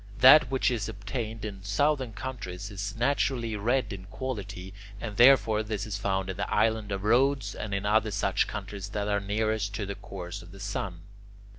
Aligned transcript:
That 0.17 0.49
which 0.49 0.71
is 0.71 0.89
obtained 0.89 1.45
in 1.45 1.61
southern 1.63 2.13
countries 2.13 2.71
is 2.71 2.95
naturally 2.97 3.55
red 3.55 3.93
in 3.93 4.05
quality, 4.05 4.73
and 4.99 5.15
therefore 5.15 5.61
this 5.61 5.85
is 5.85 5.99
found 5.99 6.27
in 6.27 6.37
the 6.37 6.51
island 6.51 6.91
of 6.91 7.03
Rhodes 7.03 7.53
and 7.53 7.71
in 7.71 7.85
other 7.85 8.09
such 8.09 8.47
countries 8.47 8.89
that 8.89 9.07
are 9.07 9.19
nearest 9.19 9.75
to 9.75 9.85
the 9.85 9.93
course 9.93 10.41
of 10.41 10.51
the 10.53 10.59
sun. 10.59 11.01